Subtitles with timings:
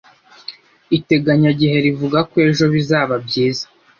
[0.97, 3.65] Iteganyagihe rivuga ko ejo bizaba byiza.